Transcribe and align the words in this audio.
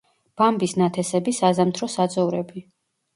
ბამბის 0.41 0.71
ნათესები, 0.81 1.33
საზამთრო 1.39 1.91
საძოვრები. 1.97 2.65